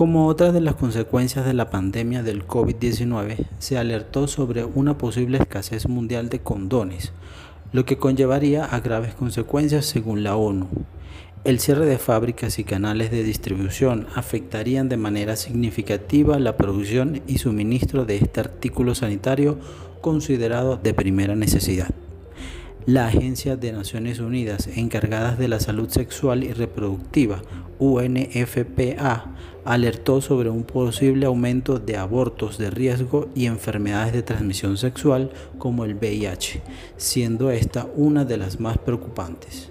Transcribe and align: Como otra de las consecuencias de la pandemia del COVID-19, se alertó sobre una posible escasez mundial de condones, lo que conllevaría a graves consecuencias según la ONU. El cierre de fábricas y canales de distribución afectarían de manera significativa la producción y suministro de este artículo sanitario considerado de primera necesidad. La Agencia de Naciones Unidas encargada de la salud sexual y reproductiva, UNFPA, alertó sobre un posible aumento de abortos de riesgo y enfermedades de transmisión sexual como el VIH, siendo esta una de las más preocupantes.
Como 0.00 0.28
otra 0.28 0.50
de 0.50 0.62
las 0.62 0.76
consecuencias 0.76 1.44
de 1.44 1.52
la 1.52 1.68
pandemia 1.68 2.22
del 2.22 2.46
COVID-19, 2.46 3.36
se 3.58 3.76
alertó 3.76 4.28
sobre 4.28 4.64
una 4.64 4.96
posible 4.96 5.36
escasez 5.36 5.90
mundial 5.90 6.30
de 6.30 6.38
condones, 6.38 7.12
lo 7.74 7.84
que 7.84 7.98
conllevaría 7.98 8.64
a 8.64 8.80
graves 8.80 9.12
consecuencias 9.12 9.84
según 9.84 10.22
la 10.22 10.36
ONU. 10.36 10.68
El 11.44 11.60
cierre 11.60 11.84
de 11.84 11.98
fábricas 11.98 12.58
y 12.58 12.64
canales 12.64 13.10
de 13.10 13.22
distribución 13.22 14.06
afectarían 14.14 14.88
de 14.88 14.96
manera 14.96 15.36
significativa 15.36 16.38
la 16.38 16.56
producción 16.56 17.20
y 17.26 17.36
suministro 17.36 18.06
de 18.06 18.16
este 18.16 18.40
artículo 18.40 18.94
sanitario 18.94 19.58
considerado 20.00 20.78
de 20.78 20.94
primera 20.94 21.36
necesidad. 21.36 21.90
La 22.86 23.06
Agencia 23.06 23.56
de 23.56 23.72
Naciones 23.72 24.20
Unidas 24.20 24.66
encargada 24.66 25.36
de 25.36 25.48
la 25.48 25.60
salud 25.60 25.90
sexual 25.90 26.42
y 26.42 26.54
reproductiva, 26.54 27.42
UNFPA, 27.78 29.36
alertó 29.72 30.20
sobre 30.20 30.50
un 30.50 30.64
posible 30.64 31.26
aumento 31.26 31.78
de 31.78 31.96
abortos 31.96 32.58
de 32.58 32.70
riesgo 32.70 33.28
y 33.36 33.46
enfermedades 33.46 34.12
de 34.12 34.22
transmisión 34.22 34.76
sexual 34.76 35.30
como 35.58 35.84
el 35.84 35.94
VIH, 35.94 36.60
siendo 36.96 37.52
esta 37.52 37.86
una 37.94 38.24
de 38.24 38.36
las 38.36 38.58
más 38.58 38.78
preocupantes. 38.78 39.70